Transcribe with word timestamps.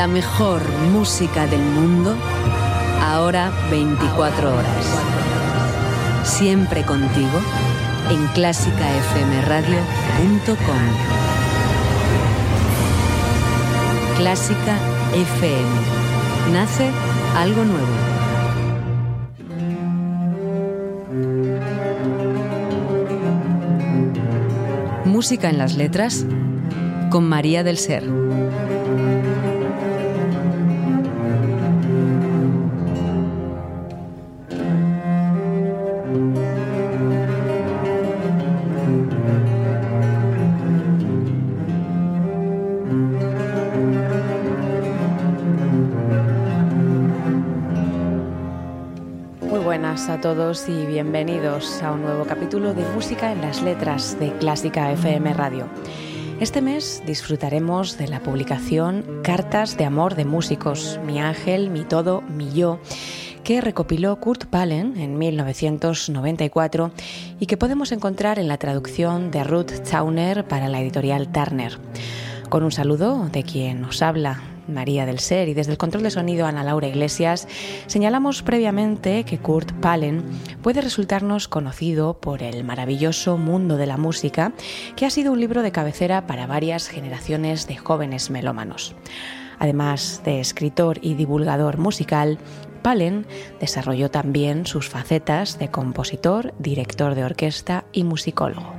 La 0.00 0.06
mejor 0.06 0.62
música 0.94 1.46
del 1.46 1.60
mundo, 1.60 2.16
ahora 3.02 3.52
24 3.70 4.48
horas. 4.48 4.86
Siempre 6.24 6.86
contigo 6.86 7.38
en 8.08 8.26
clásicafmradio.com. 8.28 10.56
Clásica 14.16 14.78
FM. 15.12 15.68
Nace 16.54 16.88
algo 17.36 17.66
nuevo. 17.66 17.92
Música 25.04 25.50
en 25.50 25.58
las 25.58 25.76
letras 25.76 26.24
con 27.10 27.28
María 27.28 27.62
del 27.62 27.76
Ser. 27.76 28.29
A 50.08 50.18
todos 50.18 50.66
y 50.68 50.86
bienvenidos 50.86 51.82
a 51.82 51.92
un 51.92 52.00
nuevo 52.00 52.24
capítulo 52.24 52.72
de 52.72 52.82
Música 52.94 53.32
en 53.32 53.42
las 53.42 53.60
Letras 53.60 54.18
de 54.18 54.32
Clásica 54.38 54.90
FM 54.92 55.34
Radio. 55.34 55.68
Este 56.40 56.62
mes 56.62 57.02
disfrutaremos 57.04 57.98
de 57.98 58.08
la 58.08 58.20
publicación 58.20 59.20
Cartas 59.22 59.76
de 59.76 59.84
Amor 59.84 60.14
de 60.14 60.24
Músicos, 60.24 60.98
Mi 61.04 61.20
Ángel, 61.20 61.68
Mi 61.68 61.84
Todo, 61.84 62.22
Mi 62.22 62.50
Yo, 62.52 62.80
que 63.44 63.60
recopiló 63.60 64.16
Kurt 64.20 64.46
Pallen 64.46 64.96
en 64.96 65.18
1994 65.18 66.92
y 67.38 67.44
que 67.44 67.58
podemos 67.58 67.92
encontrar 67.92 68.38
en 68.38 68.48
la 68.48 68.56
traducción 68.56 69.30
de 69.30 69.44
Ruth 69.44 69.82
Towner 69.90 70.48
para 70.48 70.68
la 70.68 70.80
editorial 70.80 71.30
Turner. 71.30 71.78
Con 72.48 72.62
un 72.62 72.72
saludo 72.72 73.28
de 73.30 73.42
quien 73.42 73.82
nos 73.82 74.00
habla, 74.00 74.49
María 74.70 75.06
del 75.06 75.18
Ser 75.18 75.48
y 75.48 75.54
desde 75.54 75.72
el 75.72 75.78
control 75.78 76.02
de 76.02 76.10
sonido 76.10 76.46
Ana 76.46 76.64
Laura 76.64 76.88
Iglesias, 76.88 77.48
señalamos 77.86 78.42
previamente 78.42 79.24
que 79.24 79.38
Kurt 79.38 79.72
Pallen 79.80 80.24
puede 80.62 80.80
resultarnos 80.80 81.48
conocido 81.48 82.14
por 82.14 82.42
el 82.42 82.64
maravilloso 82.64 83.36
mundo 83.36 83.76
de 83.76 83.86
la 83.86 83.96
música, 83.96 84.52
que 84.96 85.06
ha 85.06 85.10
sido 85.10 85.32
un 85.32 85.40
libro 85.40 85.62
de 85.62 85.72
cabecera 85.72 86.26
para 86.26 86.46
varias 86.46 86.88
generaciones 86.88 87.66
de 87.66 87.76
jóvenes 87.76 88.30
melómanos. 88.30 88.94
Además 89.58 90.22
de 90.24 90.40
escritor 90.40 90.98
y 91.02 91.14
divulgador 91.14 91.76
musical, 91.76 92.38
Pallen 92.82 93.26
desarrolló 93.60 94.10
también 94.10 94.66
sus 94.66 94.88
facetas 94.88 95.58
de 95.58 95.70
compositor, 95.70 96.54
director 96.58 97.14
de 97.14 97.24
orquesta 97.24 97.84
y 97.92 98.04
musicólogo. 98.04 98.74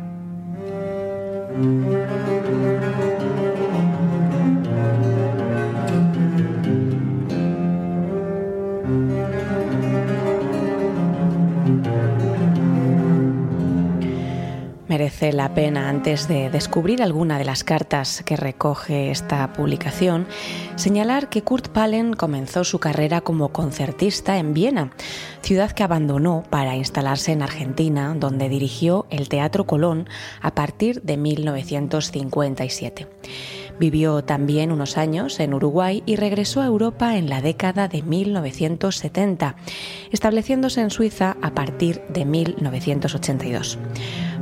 La 15.29 15.53
pena, 15.53 15.87
antes 15.87 16.27
de 16.27 16.49
descubrir 16.49 17.03
alguna 17.03 17.37
de 17.37 17.45
las 17.45 17.63
cartas 17.63 18.23
que 18.25 18.35
recoge 18.35 19.11
esta 19.11 19.53
publicación, 19.53 20.25
señalar 20.75 21.29
que 21.29 21.43
Kurt 21.43 21.67
Pallen 21.67 22.13
comenzó 22.13 22.63
su 22.63 22.79
carrera 22.79 23.21
como 23.21 23.49
concertista 23.49 24.39
en 24.39 24.55
Viena, 24.55 24.91
ciudad 25.43 25.71
que 25.71 25.83
abandonó 25.83 26.43
para 26.49 26.75
instalarse 26.75 27.33
en 27.33 27.43
Argentina, 27.43 28.15
donde 28.17 28.49
dirigió 28.49 29.05
el 29.11 29.29
Teatro 29.29 29.65
Colón 29.65 30.09
a 30.41 30.55
partir 30.55 31.03
de 31.03 31.17
1957. 31.17 33.07
Vivió 33.79 34.23
también 34.23 34.71
unos 34.71 34.97
años 34.97 35.39
en 35.39 35.53
Uruguay 35.53 36.03
y 36.05 36.15
regresó 36.15 36.61
a 36.61 36.67
Europa 36.67 37.17
en 37.17 37.29
la 37.29 37.41
década 37.41 37.87
de 37.87 38.01
1970, 38.01 39.55
estableciéndose 40.11 40.81
en 40.81 40.89
Suiza 40.89 41.37
a 41.41 41.51
partir 41.51 42.01
de 42.09 42.25
1982. 42.25 43.77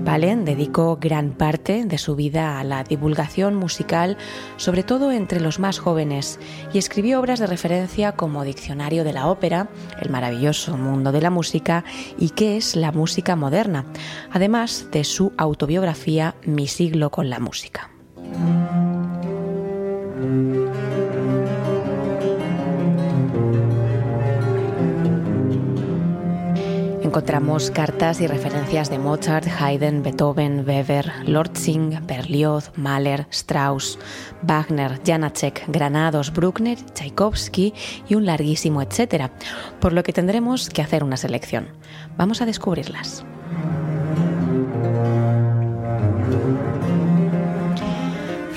Valen 0.04 0.46
dedicó 0.46 0.98
gran 1.00 1.32
parte 1.32 1.86
de 1.86 1.98
su 1.98 2.16
vida 2.16 2.60
a 2.60 2.64
la 2.64 2.84
divulgación 2.84 3.56
musical, 3.56 4.18
sobre 4.58 4.84
todo 4.84 5.12
entre 5.12 5.40
los 5.40 5.60
más 5.60 5.80
jóvenes, 5.80 6.40
y 6.74 6.78
escribió 6.78 7.20
obras 7.20 7.40
de 7.40 7.48
referencia 7.48 8.14
como 8.14 8.44
Diccionario 8.44 9.04
de 9.04 9.14
la 9.14 9.28
Ópera, 9.28 9.70
El 10.02 10.10
maravilloso 10.10 10.78
mundo 10.78 11.12
de 11.12 11.22
la 11.22 11.30
música 11.30 11.84
y 12.18 12.32
qué 12.32 12.58
es 12.58 12.76
la 12.76 12.92
música 12.92 13.36
moderna, 13.36 13.86
además 14.32 14.88
de 14.92 15.04
su 15.04 15.34
autobiografía 15.38 16.36
Mi 16.44 16.68
siglo 16.68 17.12
con 17.12 17.30
la 17.30 17.40
música. 17.40 17.92
Encontramos 27.09 27.72
cartas 27.72 28.22
y 28.22 28.28
referencias 28.28 28.92
de 28.92 29.00
Mozart, 29.00 29.47
Haydn, 29.59 30.03
Beethoven, 30.03 30.64
Weber, 30.64 31.12
Lortzing, 31.25 32.06
Berlioz, 32.06 32.70
Mahler, 32.75 33.25
Strauss, 33.31 33.97
Wagner, 34.44 35.02
Janacek, 35.03 35.64
Granados, 35.69 36.31
Bruckner, 36.31 36.78
Tchaikovsky 36.78 37.74
y 38.08 38.14
un 38.14 38.28
larguísimo 38.28 38.84
etcétera, 38.84 39.31
por 39.80 39.92
lo 39.92 40.03
que 40.03 40.14
tendremos 40.14 40.69
que 40.69 40.84
hacer 40.84 41.03
una 41.03 41.18
selección. 41.18 41.69
Vamos 42.16 42.44
a 42.44 42.46
descubrirlas. 42.46 43.25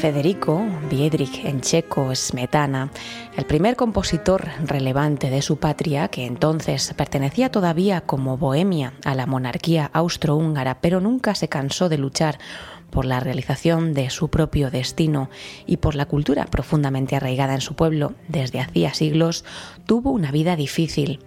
Federico 0.02 0.60
Biedrich 0.90 1.44
en 1.44 1.60
checo 1.60 2.12
Smetana, 2.12 2.90
el 3.36 3.46
primer 3.46 3.76
compositor 3.76 4.48
relevante 4.64 5.30
de 5.30 5.42
su 5.42 5.58
patria, 5.58 6.08
que 6.08 6.26
entonces 6.26 6.92
pertenecía 6.96 7.52
todavía 7.52 8.00
como 8.00 8.36
Bohemia 8.36 8.94
a 9.04 9.14
la 9.14 9.26
monarquía 9.26 9.88
austrohúngara, 9.92 10.80
pero 10.80 11.00
nunca 11.00 11.36
se 11.36 11.48
cansó 11.48 11.88
de 11.88 11.98
luchar 11.98 12.40
por 12.90 13.04
la 13.04 13.20
realización 13.20 13.94
de 13.94 14.10
su 14.10 14.28
propio 14.28 14.72
destino 14.72 15.30
y 15.66 15.76
por 15.76 15.94
la 15.94 16.06
cultura 16.06 16.46
profundamente 16.46 17.14
arraigada 17.14 17.54
en 17.54 17.60
su 17.60 17.76
pueblo 17.76 18.14
desde 18.26 18.58
hacía 18.58 18.94
siglos, 18.94 19.44
tuvo 19.86 20.10
una 20.10 20.32
vida 20.32 20.56
difícil. 20.56 21.20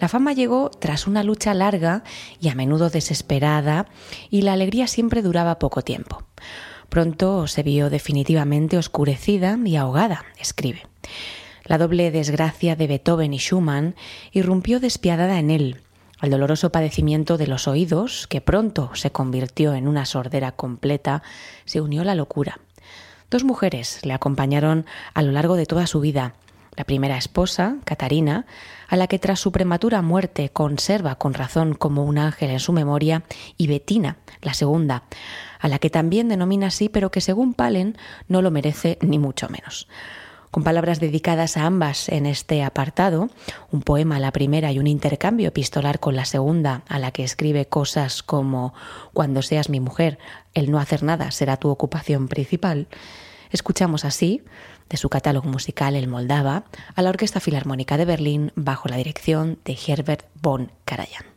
La 0.00 0.08
fama 0.08 0.32
llegó 0.32 0.70
tras 0.70 1.06
una 1.06 1.22
lucha 1.22 1.54
larga 1.54 2.02
y 2.40 2.48
a 2.48 2.56
menudo 2.56 2.90
desesperada, 2.90 3.86
y 4.30 4.42
la 4.42 4.54
alegría 4.54 4.88
siempre 4.88 5.22
duraba 5.22 5.60
poco 5.60 5.82
tiempo. 5.82 6.24
Pronto 6.90 7.46
se 7.46 7.62
vio 7.62 7.88
definitivamente 7.88 8.76
oscurecida 8.76 9.56
y 9.64 9.76
ahogada, 9.76 10.24
escribe. 10.40 10.82
La 11.64 11.78
doble 11.78 12.10
desgracia 12.10 12.74
de 12.74 12.88
Beethoven 12.88 13.32
y 13.32 13.38
Schumann 13.38 13.94
irrumpió 14.32 14.80
despiadada 14.80 15.38
en 15.38 15.52
él, 15.52 15.82
al 16.18 16.30
doloroso 16.30 16.72
padecimiento 16.72 17.38
de 17.38 17.46
los 17.46 17.68
oídos, 17.68 18.26
que 18.26 18.40
pronto 18.40 18.90
se 18.94 19.12
convirtió 19.12 19.74
en 19.74 19.86
una 19.86 20.04
sordera 20.04 20.50
completa, 20.50 21.22
se 21.64 21.80
unió 21.80 22.02
la 22.02 22.16
locura. 22.16 22.58
Dos 23.30 23.44
mujeres 23.44 24.04
le 24.04 24.12
acompañaron 24.12 24.84
a 25.14 25.22
lo 25.22 25.30
largo 25.30 25.54
de 25.54 25.66
toda 25.66 25.86
su 25.86 26.00
vida. 26.00 26.34
La 26.76 26.82
primera 26.82 27.16
esposa, 27.16 27.76
Catarina, 27.84 28.46
a 28.90 28.96
la 28.96 29.06
que 29.06 29.20
tras 29.20 29.38
su 29.38 29.52
prematura 29.52 30.02
muerte 30.02 30.50
conserva 30.50 31.14
con 31.14 31.32
razón 31.32 31.74
como 31.74 32.04
un 32.04 32.18
ángel 32.18 32.50
en 32.50 32.58
su 32.58 32.72
memoria, 32.72 33.22
y 33.56 33.68
Betina, 33.68 34.16
la 34.42 34.52
segunda, 34.52 35.04
a 35.60 35.68
la 35.68 35.78
que 35.78 35.90
también 35.90 36.28
denomina 36.28 36.66
así, 36.66 36.88
pero 36.88 37.12
que 37.12 37.20
según 37.20 37.54
Palen 37.54 37.96
no 38.26 38.42
lo 38.42 38.50
merece 38.50 38.98
ni 39.00 39.20
mucho 39.20 39.48
menos. 39.48 39.86
Con 40.50 40.64
palabras 40.64 40.98
dedicadas 40.98 41.56
a 41.56 41.66
ambas 41.66 42.08
en 42.08 42.26
este 42.26 42.64
apartado, 42.64 43.30
un 43.70 43.82
poema 43.82 44.16
a 44.16 44.20
la 44.20 44.32
primera 44.32 44.72
y 44.72 44.80
un 44.80 44.88
intercambio 44.88 45.46
epistolar 45.46 46.00
con 46.00 46.16
la 46.16 46.24
segunda, 46.24 46.82
a 46.88 46.98
la 46.98 47.12
que 47.12 47.22
escribe 47.22 47.66
cosas 47.66 48.24
como 48.24 48.74
Cuando 49.12 49.42
seas 49.42 49.68
mi 49.68 49.78
mujer, 49.78 50.18
el 50.52 50.72
no 50.72 50.80
hacer 50.80 51.04
nada 51.04 51.30
será 51.30 51.58
tu 51.58 51.68
ocupación 51.68 52.26
principal, 52.26 52.88
escuchamos 53.52 54.04
así, 54.04 54.42
de 54.90 54.96
su 54.96 55.08
catálogo 55.08 55.48
musical 55.48 55.96
El 55.96 56.08
Moldava, 56.08 56.64
a 56.94 57.02
la 57.02 57.08
Orquesta 57.08 57.40
Filarmónica 57.40 57.96
de 57.96 58.04
Berlín 58.04 58.52
bajo 58.56 58.88
la 58.88 58.96
dirección 58.96 59.58
de 59.64 59.78
Herbert 59.86 60.26
von 60.42 60.72
Karajan. 60.84 61.29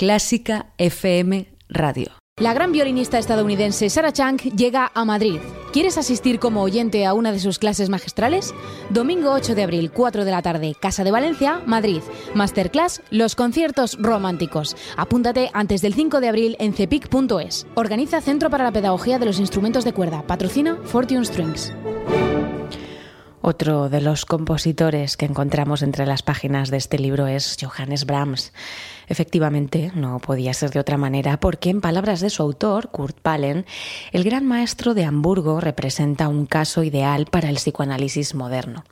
Clásica 0.00 0.72
FM 0.78 1.46
Radio. 1.68 2.12
La 2.38 2.54
gran 2.54 2.72
violinista 2.72 3.18
estadounidense 3.18 3.90
Sarah 3.90 4.14
Chang 4.14 4.40
llega 4.56 4.90
a 4.94 5.04
Madrid. 5.04 5.40
¿Quieres 5.74 5.98
asistir 5.98 6.38
como 6.38 6.62
oyente 6.62 7.04
a 7.04 7.12
una 7.12 7.32
de 7.32 7.38
sus 7.38 7.58
clases 7.58 7.90
magistrales? 7.90 8.54
Domingo 8.88 9.30
8 9.30 9.54
de 9.54 9.62
abril, 9.62 9.90
4 9.92 10.24
de 10.24 10.30
la 10.30 10.40
tarde, 10.40 10.74
Casa 10.80 11.04
de 11.04 11.10
Valencia, 11.10 11.60
Madrid. 11.66 12.00
Masterclass 12.34 13.02
Los 13.10 13.34
conciertos 13.34 13.98
románticos. 14.00 14.74
Apúntate 14.96 15.50
antes 15.52 15.82
del 15.82 15.92
5 15.92 16.22
de 16.22 16.28
abril 16.28 16.56
en 16.60 16.72
cepic.es. 16.72 17.66
Organiza 17.74 18.22
Centro 18.22 18.48
para 18.48 18.64
la 18.64 18.72
Pedagogía 18.72 19.18
de 19.18 19.26
los 19.26 19.38
Instrumentos 19.38 19.84
de 19.84 19.92
Cuerda. 19.92 20.26
Patrocina 20.26 20.78
Fortune 20.82 21.26
Strings. 21.26 21.74
Otro 23.42 23.88
de 23.88 24.02
los 24.02 24.26
compositores 24.26 25.16
que 25.16 25.24
encontramos 25.24 25.82
entre 25.82 26.04
las 26.04 26.22
páginas 26.22 26.70
de 26.70 26.76
este 26.76 26.98
libro 26.98 27.26
es 27.26 27.56
Johannes 27.58 28.04
Brahms. 28.04 28.52
Efectivamente, 29.08 29.90
no 29.94 30.18
podía 30.18 30.52
ser 30.52 30.70
de 30.70 30.78
otra 30.78 30.98
manera 30.98 31.40
porque, 31.40 31.70
en 31.70 31.80
palabras 31.80 32.20
de 32.20 32.28
su 32.28 32.42
autor, 32.42 32.90
Kurt 32.90 33.18
Palen, 33.18 33.64
el 34.12 34.24
gran 34.24 34.46
maestro 34.46 34.92
de 34.92 35.06
Hamburgo 35.06 35.58
representa 35.58 36.28
un 36.28 36.44
caso 36.44 36.84
ideal 36.84 37.24
para 37.24 37.48
el 37.48 37.56
psicoanálisis 37.56 38.34
moderno. 38.34 38.84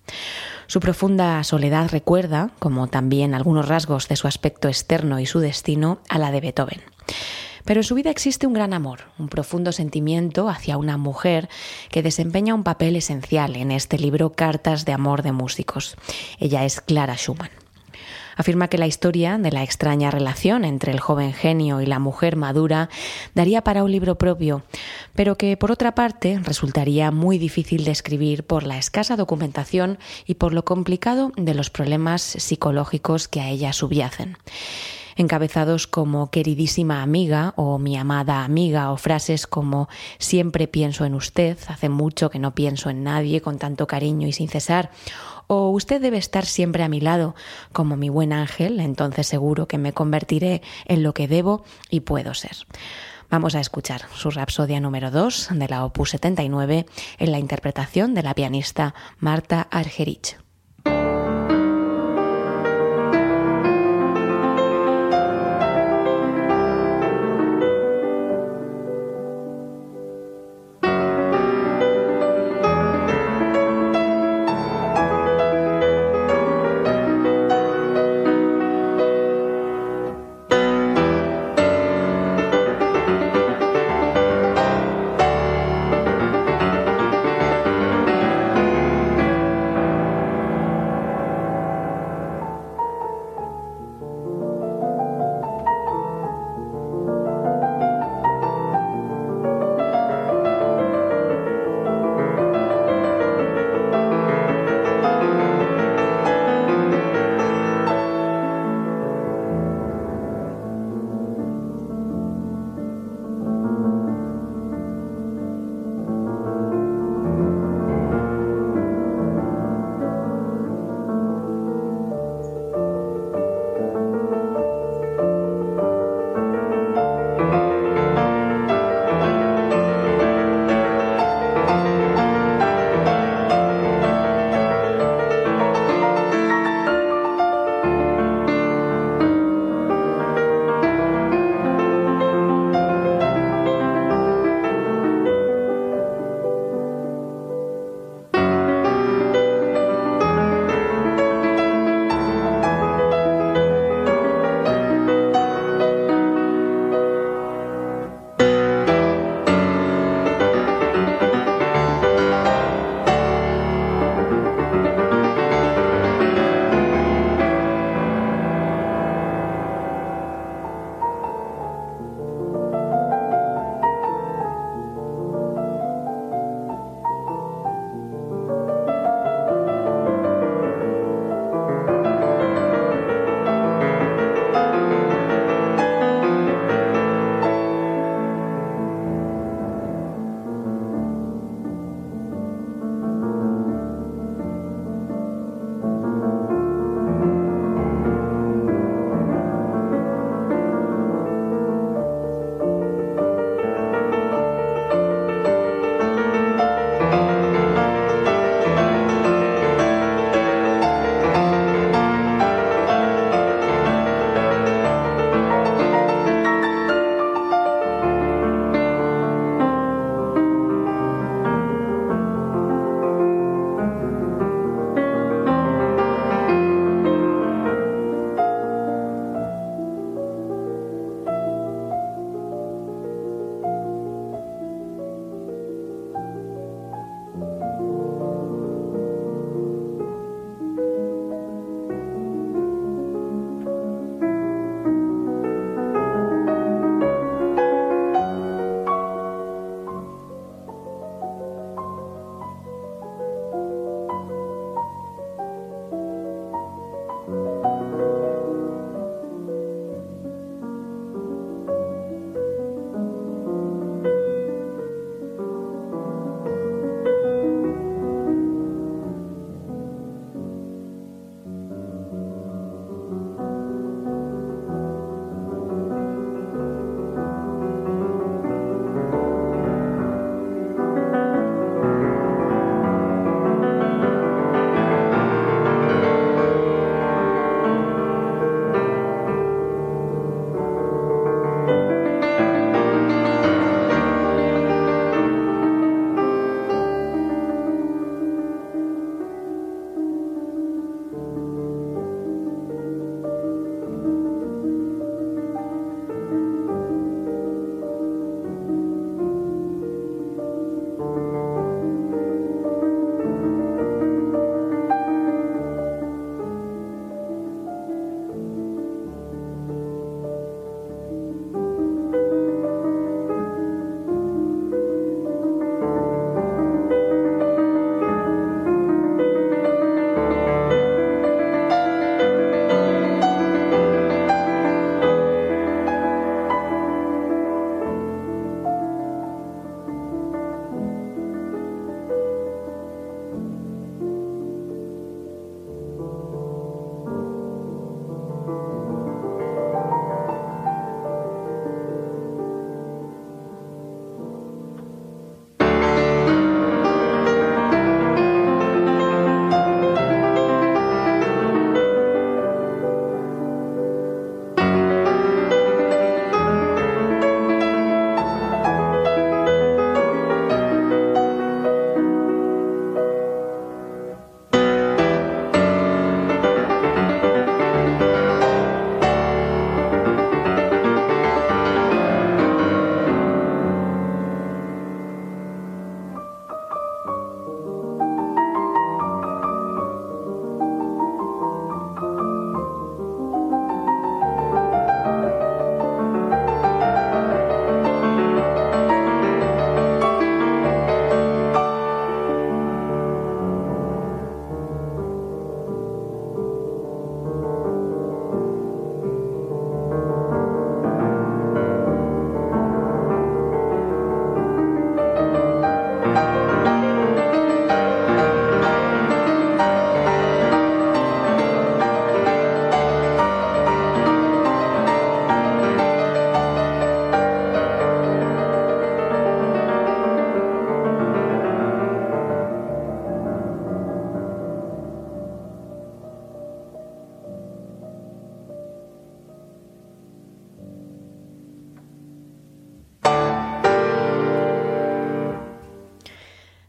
Su 0.66 0.80
profunda 0.80 1.44
soledad 1.44 1.90
recuerda, 1.90 2.50
como 2.58 2.86
también 2.88 3.34
algunos 3.34 3.68
rasgos 3.68 4.08
de 4.08 4.16
su 4.16 4.28
aspecto 4.28 4.68
externo 4.68 5.20
y 5.20 5.26
su 5.26 5.40
destino, 5.40 6.00
a 6.08 6.18
la 6.18 6.30
de 6.30 6.40
Beethoven. 6.40 6.80
Pero 7.64 7.80
en 7.80 7.84
su 7.84 7.94
vida 7.94 8.10
existe 8.10 8.46
un 8.46 8.52
gran 8.52 8.72
amor, 8.72 9.00
un 9.18 9.28
profundo 9.28 9.72
sentimiento 9.72 10.48
hacia 10.48 10.76
una 10.76 10.96
mujer 10.96 11.48
que 11.90 12.02
desempeña 12.02 12.54
un 12.54 12.64
papel 12.64 12.96
esencial 12.96 13.56
en 13.56 13.70
este 13.70 13.98
libro 13.98 14.32
Cartas 14.32 14.84
de 14.84 14.92
Amor 14.92 15.22
de 15.22 15.32
Músicos. 15.32 15.96
Ella 16.38 16.64
es 16.64 16.80
Clara 16.80 17.16
Schumann. 17.16 17.50
Afirma 18.38 18.68
que 18.68 18.78
la 18.78 18.86
historia 18.86 19.36
de 19.36 19.50
la 19.50 19.64
extraña 19.64 20.12
relación 20.12 20.64
entre 20.64 20.92
el 20.92 21.00
joven 21.00 21.32
genio 21.32 21.80
y 21.80 21.86
la 21.86 21.98
mujer 21.98 22.36
madura 22.36 22.88
daría 23.34 23.64
para 23.64 23.82
un 23.82 23.90
libro 23.90 24.16
propio, 24.16 24.62
pero 25.16 25.36
que 25.36 25.56
por 25.56 25.72
otra 25.72 25.96
parte 25.96 26.38
resultaría 26.44 27.10
muy 27.10 27.38
difícil 27.38 27.84
de 27.84 27.90
escribir 27.90 28.44
por 28.44 28.62
la 28.62 28.78
escasa 28.78 29.16
documentación 29.16 29.98
y 30.24 30.34
por 30.34 30.54
lo 30.54 30.64
complicado 30.64 31.32
de 31.36 31.52
los 31.54 31.68
problemas 31.70 32.22
psicológicos 32.22 33.26
que 33.26 33.40
a 33.40 33.48
ella 33.48 33.72
subyacen 33.72 34.36
encabezados 35.18 35.86
como 35.86 36.30
queridísima 36.30 37.02
amiga 37.02 37.52
o 37.56 37.78
mi 37.78 37.96
amada 37.96 38.44
amiga 38.44 38.92
o 38.92 38.96
frases 38.96 39.46
como 39.46 39.88
siempre 40.18 40.68
pienso 40.68 41.04
en 41.04 41.14
usted, 41.14 41.58
hace 41.66 41.88
mucho 41.90 42.30
que 42.30 42.38
no 42.38 42.54
pienso 42.54 42.88
en 42.88 43.02
nadie 43.02 43.42
con 43.42 43.58
tanto 43.58 43.86
cariño 43.86 44.26
y 44.28 44.32
sin 44.32 44.48
cesar, 44.48 44.90
o 45.48 45.70
usted 45.70 46.00
debe 46.00 46.18
estar 46.18 46.46
siempre 46.46 46.84
a 46.84 46.88
mi 46.88 47.00
lado 47.00 47.34
como 47.72 47.96
mi 47.96 48.08
buen 48.08 48.32
ángel, 48.32 48.80
entonces 48.80 49.26
seguro 49.26 49.66
que 49.66 49.76
me 49.76 49.92
convertiré 49.92 50.62
en 50.86 51.02
lo 51.02 51.12
que 51.14 51.26
debo 51.26 51.64
y 51.90 52.00
puedo 52.00 52.32
ser. 52.34 52.56
Vamos 53.28 53.54
a 53.56 53.60
escuchar 53.60 54.02
su 54.14 54.30
Rapsodia 54.30 54.80
número 54.80 55.10
2 55.10 55.48
de 55.52 55.68
la 55.68 55.84
Opus 55.84 56.10
79 56.10 56.86
en 57.18 57.32
la 57.32 57.38
interpretación 57.38 58.14
de 58.14 58.22
la 58.22 58.34
pianista 58.34 58.94
Marta 59.18 59.66
Argerich. 59.70 60.47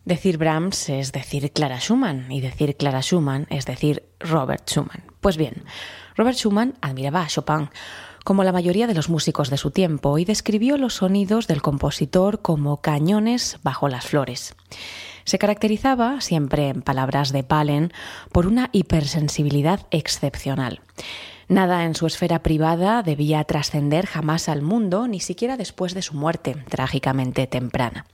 Decir 0.10 0.40
Brahms 0.40 0.90
es 0.90 1.12
decir 1.12 1.52
Clara 1.52 1.80
Schumann 1.80 2.32
y 2.32 2.42
decir 2.42 2.76
Clara 2.76 3.04
Schumann 3.04 3.46
es 3.52 3.68
decir 3.68 4.02
Robert 4.20 4.68
Schumann. 4.68 5.04
Pues 5.22 5.38
bien, 5.38 5.64
Robert 6.16 6.36
Schumann 6.36 6.74
admiraba 6.82 7.22
a 7.22 7.28
Chopin 7.28 7.70
como 8.24 8.44
la 8.44 8.52
mayoría 8.52 8.88
de 8.88 8.96
los 8.96 9.08
músicos 9.08 9.52
de 9.52 9.58
su 9.58 9.70
tiempo 9.70 10.18
y 10.18 10.26
describió 10.26 10.78
los 10.78 10.96
sonidos 10.96 11.46
del 11.46 11.62
compositor 11.62 12.42
como 12.42 12.82
cañones 12.82 13.60
bajo 13.62 13.88
las 13.88 14.08
flores. 14.08 14.56
Se 15.26 15.38
caracterizaba, 15.38 16.22
siempre 16.22 16.70
en 16.70 16.82
palabras 16.82 17.32
de 17.32 17.44
Palen, 17.44 17.94
por 18.32 18.48
una 18.48 18.70
hipersensibilidad 18.72 19.86
excepcional. 19.92 20.82
Nada 21.50 21.86
en 21.86 21.94
su 21.94 22.08
esfera 22.08 22.42
privada 22.42 23.04
debía 23.04 23.44
trascender 23.44 24.08
jamás 24.08 24.50
al 24.50 24.64
mundo, 24.64 25.08
ni 25.08 25.20
siquiera 25.20 25.56
después 25.56 25.94
de 25.94 26.02
su 26.02 26.16
muerte, 26.16 26.56
trágicamente 26.68 27.46
temprana. 27.46 28.08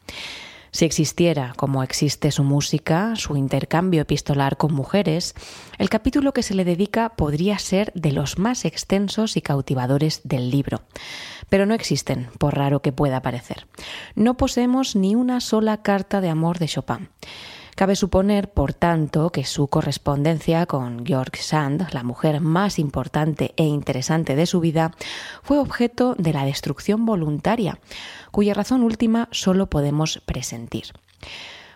Si 0.76 0.84
existiera, 0.84 1.54
como 1.56 1.84
existe 1.84 2.32
su 2.32 2.44
música, 2.44 3.16
su 3.16 3.38
intercambio 3.38 4.02
epistolar 4.02 4.58
con 4.58 4.74
mujeres, 4.74 5.34
el 5.78 5.90
capítulo 5.90 6.34
que 6.34 6.44
se 6.44 6.54
le 6.54 6.66
dedica 6.66 7.16
podría 7.16 7.58
ser 7.60 7.94
de 7.96 8.12
los 8.12 8.38
más 8.40 8.66
extensos 8.66 9.38
y 9.38 9.42
cautivadores 9.42 10.20
del 10.26 10.52
libro. 10.52 10.82
Pero 11.48 11.66
no 11.66 11.76
existen, 11.76 12.28
por 12.40 12.58
raro 12.58 12.82
que 12.82 12.92
pueda 12.92 13.22
parecer. 13.22 13.68
No 14.16 14.36
poseemos 14.36 14.98
ni 14.98 15.16
una 15.16 15.40
sola 15.40 15.82
carta 15.82 16.20
de 16.20 16.28
amor 16.28 16.60
de 16.60 16.68
Chopin. 16.68 17.08
Cabe 17.76 17.98
suponer, 17.98 18.50
por 18.50 18.74
tanto, 18.74 19.32
que 19.32 19.44
su 19.44 19.68
correspondencia 19.68 20.66
con 20.66 21.06
Georg 21.06 21.36
Sand, 21.36 21.90
la 21.92 22.04
mujer 22.04 22.40
más 22.40 22.80
importante 22.80 23.54
e 23.58 23.66
interesante 23.66 24.38
de 24.38 24.46
su 24.46 24.62
vida, 24.62 24.92
fue 25.44 25.60
objeto 25.60 26.16
de 26.18 26.32
la 26.32 26.46
destrucción 26.46 27.06
voluntaria, 27.06 27.78
cuya 28.32 28.54
razón 28.54 28.82
última 28.82 29.28
solo 29.32 29.68
podemos 29.68 30.22
presentir. 30.26 30.94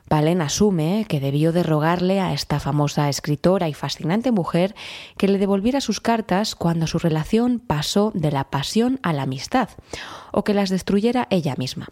Palen 0.09 0.41
asume 0.41 1.05
que 1.07 1.19
debió 1.19 1.51
de 1.51 1.61
rogarle 1.61 2.19
a 2.19 2.33
esta 2.33 2.59
famosa 2.59 3.09
escritora 3.09 3.69
y 3.69 3.75
fascinante 3.75 4.31
mujer 4.31 4.73
que 5.17 5.27
le 5.27 5.37
devolviera 5.37 5.81
sus 5.81 6.01
cartas 6.01 6.55
cuando 6.55 6.87
su 6.87 6.97
relación 6.97 7.59
pasó 7.59 8.11
de 8.15 8.31
la 8.31 8.49
pasión 8.49 8.99
a 9.03 9.13
la 9.13 9.21
amistad, 9.21 9.69
o 10.31 10.43
que 10.43 10.55
las 10.55 10.71
destruyera 10.71 11.27
ella 11.29 11.53
misma. 11.59 11.89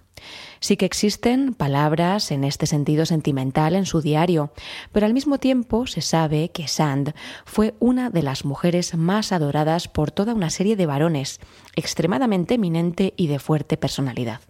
Sí 0.59 0.77
que 0.77 0.85
existen 0.85 1.53
palabras 1.53 2.31
en 2.31 2.43
este 2.43 2.65
sentido 2.65 3.05
sentimental 3.05 3.75
en 3.75 3.85
su 3.85 4.01
diario, 4.01 4.51
pero 4.91 5.05
al 5.05 5.13
mismo 5.13 5.37
tiempo 5.37 5.85
se 5.85 6.01
sabe 6.01 6.49
que 6.49 6.67
Sand 6.67 7.13
fue 7.45 7.75
una 7.79 8.09
de 8.09 8.23
las 8.23 8.45
mujeres 8.45 8.95
más 8.95 9.31
adoradas 9.31 9.87
por 9.87 10.09
toda 10.09 10.33
una 10.33 10.49
serie 10.49 10.75
de 10.75 10.87
varones, 10.87 11.39
extremadamente 11.75 12.55
eminente 12.55 13.13
y 13.15 13.27
de 13.27 13.37
fuerte 13.37 13.77
personalidad. 13.77 14.41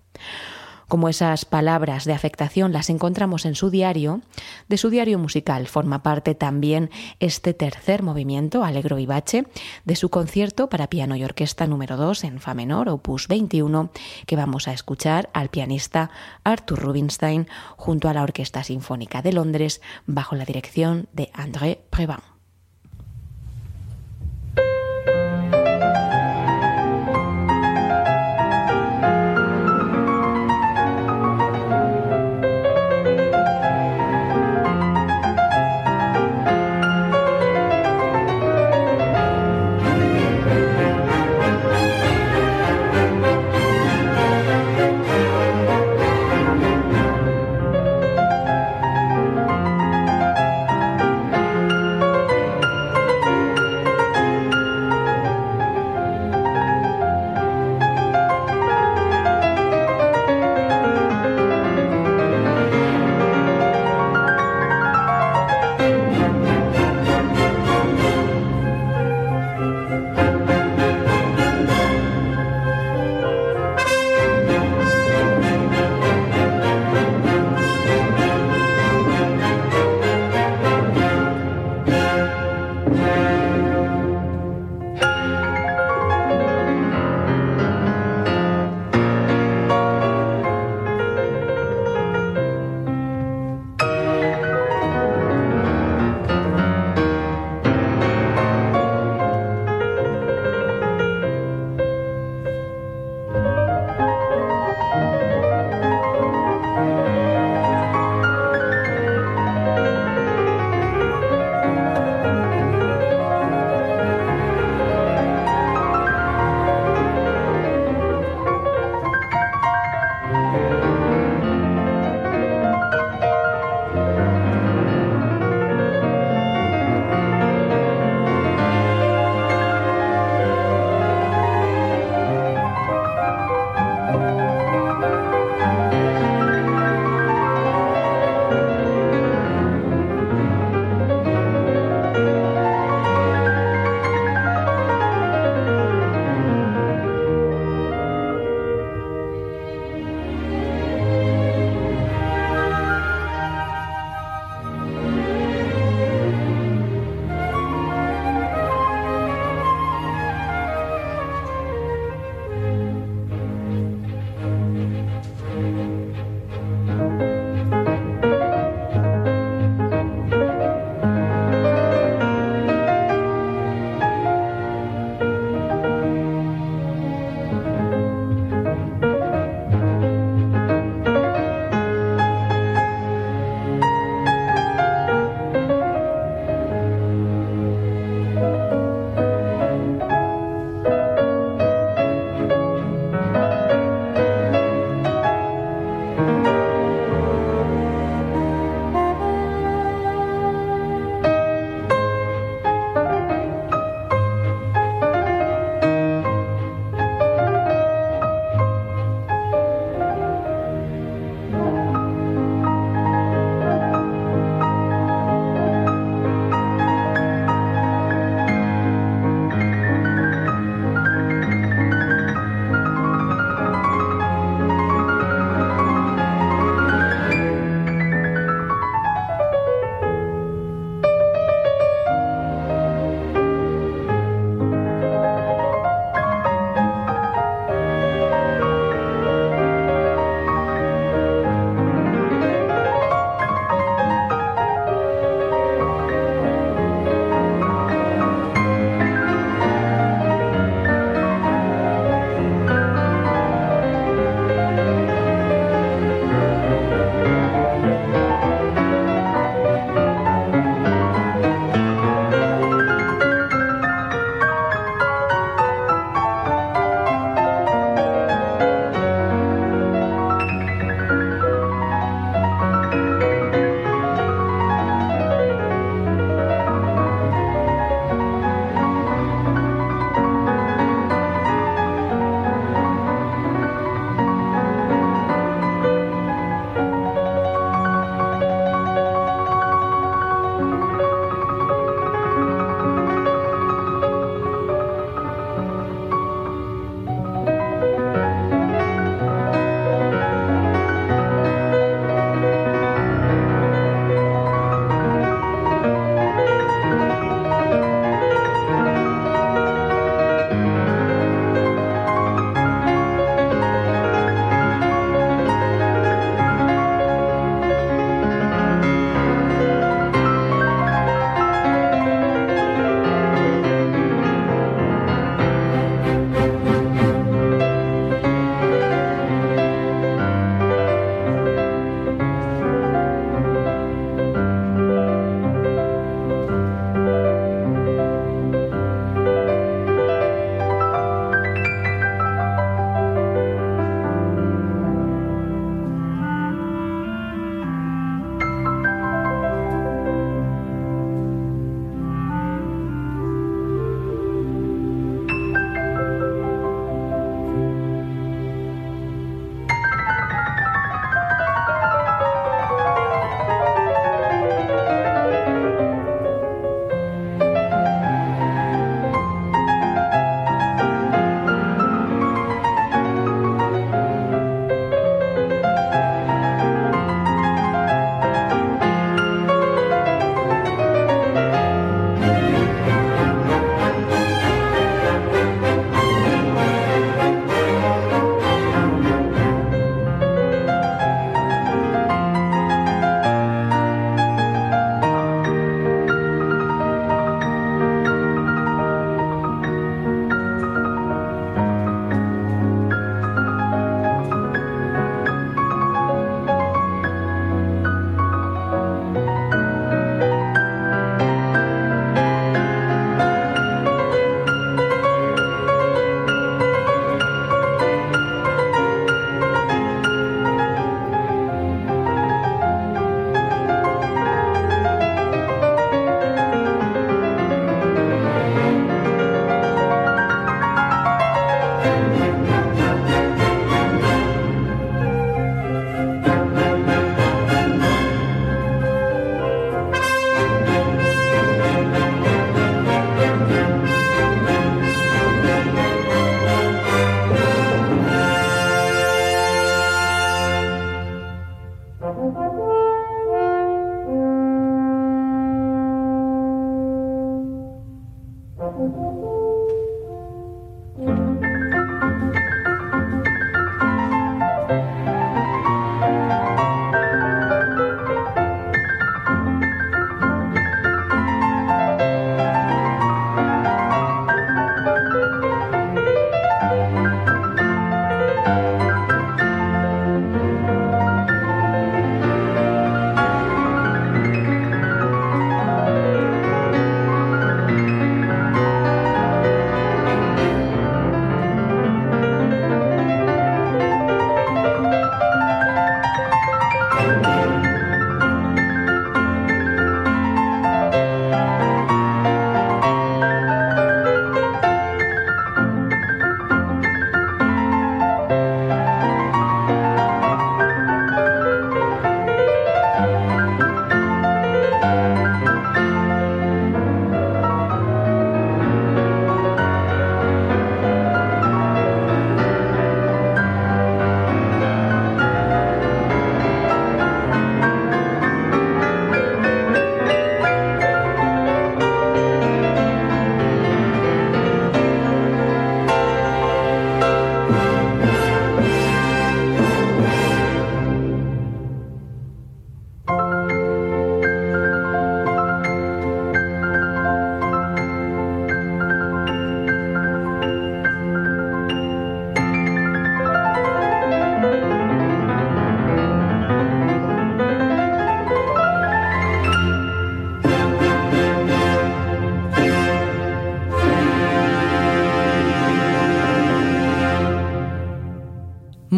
Como 0.88 1.10
esas 1.10 1.44
palabras 1.44 2.06
de 2.06 2.14
afectación 2.14 2.72
las 2.72 2.90
encontramos 2.90 3.46
en 3.46 3.56
su 3.56 3.70
diario, 3.70 4.22
de 4.70 4.78
su 4.78 4.90
diario 4.90 5.20
musical 5.20 5.68
forma 5.68 6.02
parte 6.02 6.34
también 6.34 6.90
este 7.20 7.54
tercer 7.54 8.04
movimiento, 8.04 8.64
Alegro 8.64 8.96
Vivace, 8.96 9.46
de 9.84 9.96
su 9.98 10.10
concierto 10.10 10.70
para 10.70 10.88
piano 10.88 11.18
y 11.18 11.24
orquesta 11.26 11.68
número 11.68 11.98
2 11.98 12.24
en 12.24 12.40
Fa 12.40 12.54
menor, 12.54 12.88
opus 12.88 13.28
21, 13.28 13.92
que 14.26 14.36
vamos 14.38 14.70
a 14.70 14.74
escuchar 14.74 15.30
al 15.34 15.50
pianista 15.50 16.10
Arthur 16.46 16.80
Rubinstein 16.80 17.48
junto 17.76 18.08
a 18.08 18.14
la 18.14 18.24
Orquesta 18.24 18.64
Sinfónica 18.64 19.22
de 19.22 19.34
Londres 19.34 19.82
bajo 20.06 20.36
la 20.36 20.46
dirección 20.46 21.10
de 21.12 21.30
André 21.34 21.82
Previn. 21.90 22.37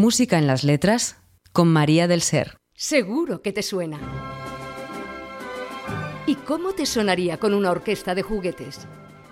Música 0.09 0.39
en 0.39 0.47
las 0.47 0.63
letras 0.63 1.17
con 1.53 1.67
María 1.67 2.07
del 2.07 2.23
Ser. 2.23 2.57
Seguro 2.73 3.43
que 3.43 3.53
te 3.53 3.61
suena. 3.61 3.99
¿Y 6.25 6.33
cómo 6.33 6.71
te 6.71 6.87
sonaría 6.87 7.37
con 7.37 7.53
una 7.53 7.69
orquesta 7.69 8.15
de 8.15 8.23
juguetes? 8.23 8.87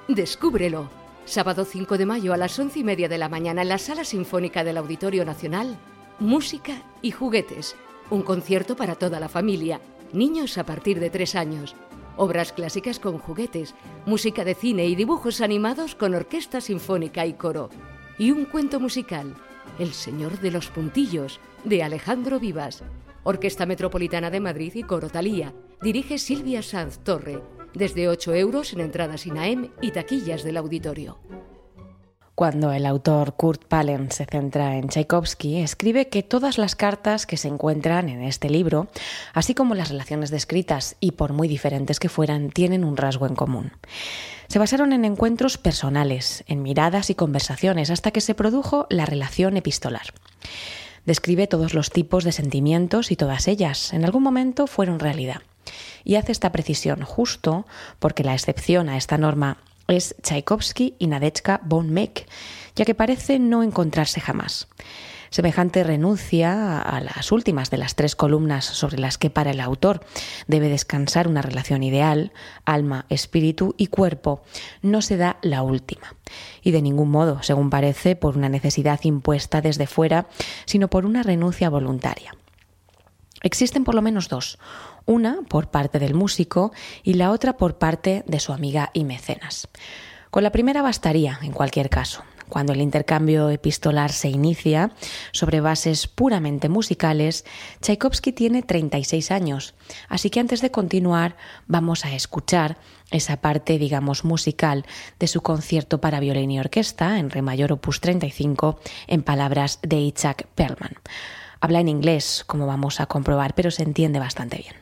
Descúbrelo. 0.07 0.88
Sábado 1.25 1.65
5 1.65 1.97
de 1.97 2.05
mayo 2.05 2.32
a 2.32 2.38
las 2.38 2.59
once 2.59 2.78
y 2.78 2.84
media 2.84 3.09
de 3.09 3.17
la 3.17 3.28
mañana 3.28 3.63
en 3.63 3.69
la 3.69 3.80
Sala 3.80 4.03
Sinfónica 4.03 4.63
del 4.63 4.78
Auditorio 4.78 5.25
Nacional. 5.25 5.80
Música 6.19 6.84
y 7.01 7.09
juguetes. 7.09 7.75
Un 8.11 8.21
concierto 8.21 8.75
para 8.75 8.93
toda 8.93 9.19
la 9.19 9.30
familia. 9.30 9.82
Niños 10.13 10.59
a 10.59 10.63
partir 10.67 10.99
de 10.99 11.09
tres 11.09 11.34
años. 11.34 11.75
Obras 12.17 12.53
clásicas 12.53 12.99
con 12.99 13.17
juguetes. 13.17 13.73
Música 14.05 14.45
de 14.45 14.53
cine 14.53 14.86
y 14.86 14.95
dibujos 14.95 15.41
animados 15.41 15.95
con 15.95 16.13
orquesta 16.13 16.61
sinfónica 16.61 17.25
y 17.25 17.34
coro. 17.34 17.71
Y 18.19 18.30
un 18.30 18.45
cuento 18.45 18.80
musical. 18.80 19.34
El 19.80 19.93
Señor 19.93 20.39
de 20.39 20.49
los 20.49 20.69
Puntillos, 20.69 21.39
de 21.63 21.84
Alejandro 21.84 22.39
Vivas. 22.39 22.84
Orquesta 23.23 23.67
Metropolitana 23.67 24.32
de 24.32 24.39
Madrid 24.39 24.73
y 24.73 24.82
Coro 24.82 25.09
Talía. 25.09 25.53
Dirige 25.84 26.17
Silvia 26.17 26.63
Sanz 26.63 26.97
Torre. 26.99 27.43
Desde 27.75 28.07
8 28.07 28.34
euros 28.34 28.73
en 28.73 28.80
entradas 28.80 29.28
INAEM 29.28 29.69
y 29.82 29.91
taquillas 29.91 30.43
del 30.43 30.57
auditorio. 30.57 31.19
Cuando 32.34 32.71
el 32.71 32.86
autor 32.86 33.36
Kurt 33.36 33.65
Pallen 33.65 34.11
se 34.11 34.25
centra 34.25 34.78
en 34.78 34.89
Tchaikovsky, 34.89 35.57
escribe 35.57 36.07
que 36.07 36.21
todas 36.21 36.57
las 36.57 36.75
cartas 36.75 37.25
que 37.25 37.38
se 37.38 37.47
encuentran 37.47 38.09
en 38.09 38.21
este 38.21 38.49
libro, 38.49 38.88
así 39.34 39.55
como 39.55 39.73
las 39.75 39.89
relaciones 39.89 40.30
descritas, 40.30 40.97
y 40.99 41.13
por 41.13 41.34
muy 41.34 41.47
diferentes 41.47 41.99
que 41.99 42.09
fueran, 42.09 42.49
tienen 42.49 42.84
un 42.84 42.95
rasgo 42.95 43.25
en 43.25 43.36
común. 43.36 43.71
Se 44.48 44.60
basaron 44.60 44.93
en 44.93 45.06
encuentros 45.06 45.58
personales, 45.58 46.43
en 46.48 46.62
miradas 46.62 47.10
y 47.10 47.16
conversaciones, 47.16 47.89
hasta 47.89 48.12
que 48.12 48.22
se 48.22 48.36
produjo 48.36 48.88
la 48.89 49.06
relación 49.06 49.58
epistolar. 49.58 50.14
Describe 51.06 51.48
todos 51.48 51.74
los 51.74 51.89
tipos 51.89 52.24
de 52.24 52.32
sentimientos 52.32 53.12
y 53.12 53.16
todas 53.16 53.48
ellas, 53.48 53.93
en 53.93 54.06
algún 54.06 54.24
momento, 54.24 54.68
fueron 54.68 55.00
realidad. 55.00 55.41
Y 56.04 56.16
hace 56.16 56.32
esta 56.32 56.52
precisión 56.52 57.02
justo 57.02 57.66
porque 58.00 58.24
la 58.24 58.34
excepción 58.34 58.89
a 58.89 58.98
esta 58.98 59.18
norma 59.18 59.58
es 59.88 60.16
Tchaikovsky 60.22 60.95
y 61.00 61.08
Nadezhda 61.08 61.62
von 61.64 61.89
Meck, 61.89 62.28
ya 62.76 62.86
que 62.86 62.95
parece 62.95 63.39
no 63.39 63.64
encontrarse 63.64 64.20
jamás. 64.20 64.68
Semejante 65.30 65.84
renuncia 65.84 66.80
a 66.80 66.99
las 67.01 67.32
últimas 67.32 67.69
de 67.69 67.78
las 67.78 67.95
tres 67.95 68.15
columnas 68.15 68.65
sobre 68.65 68.99
las 68.99 69.17
que 69.17 69.30
para 69.30 69.51
el 69.51 69.59
autor 69.59 70.05
debe 70.47 70.69
descansar 70.69 71.28
una 71.28 71.41
relación 71.41 71.84
ideal, 71.84 72.32
alma, 72.65 73.05
espíritu 73.09 73.75
y 73.78 73.88
cuerpo, 73.88 74.43
no 74.82 75.01
se 75.01 75.17
da 75.17 75.38
la 75.41 75.61
última. 75.61 76.15
Y 76.61 76.71
de 76.71 76.82
ningún 76.82 77.09
modo, 77.09 77.43
según 77.43 77.69
parece, 77.69 78.15
por 78.15 78.38
una 78.38 78.49
necesidad 78.49 78.99
impuesta 79.03 79.61
desde 79.61 79.88
fuera, 79.88 80.28
sino 80.65 80.89
por 80.89 81.05
una 81.05 81.23
renuncia 81.23 81.69
voluntaria. 81.69 82.36
Existen 83.41 83.84
por 83.84 83.95
lo 83.95 84.01
menos 84.01 84.30
dos, 84.30 84.57
una 85.05 85.39
por 85.47 85.69
parte 85.69 85.99
del 85.99 86.15
músico 86.15 86.71
y 87.03 87.13
la 87.13 87.32
otra 87.32 87.57
por 87.57 87.78
parte 87.78 88.23
de 88.28 88.39
su 88.39 88.51
amiga 88.51 88.89
y 88.93 89.03
mecenas. 89.03 89.67
Con 90.32 90.43
la 90.43 90.51
primera 90.51 90.82
bastaría, 90.82 91.39
en 91.41 91.51
cualquier 91.51 91.89
caso. 91.89 92.23
Cuando 92.50 92.74
el 92.74 92.82
intercambio 92.82 93.50
epistolar 93.50 94.12
se 94.12 94.30
inicia 94.30 94.91
sobre 95.32 95.60
bases 95.60 96.08
puramente 96.08 96.70
musicales, 96.70 97.45
Tchaikovsky 97.82 98.32
tiene 98.32 98.64
36 98.64 99.32
años, 99.32 99.74
así 100.08 100.30
que 100.30 100.39
antes 100.39 100.62
de 100.62 100.72
continuar 100.72 101.36
vamos 101.68 102.06
a 102.06 102.14
escuchar 102.16 102.78
esa 103.12 103.38
parte, 103.38 103.78
digamos, 103.78 104.24
musical 104.24 104.86
de 105.20 105.28
su 105.28 105.41
concierto 105.41 106.00
para 106.00 106.20
violín 106.20 106.52
y 106.52 106.60
orquesta 106.60 107.20
en 107.20 107.30
Re 107.30 107.41
mayor 107.41 107.72
opus 107.72 108.02
35 108.02 108.80
en 109.08 109.24
palabras 109.24 109.80
de 109.82 109.98
Itzhak 109.98 110.48
Perlman. 110.56 110.98
Habla 111.60 111.80
en 111.80 111.89
inglés, 111.89 112.43
como 112.45 112.68
vamos 112.68 113.00
a 113.00 113.08
comprobar, 113.08 113.56
pero 113.56 113.72
se 113.72 113.84
entiende 113.84 114.20
bastante 114.20 114.58
bien. 114.58 114.76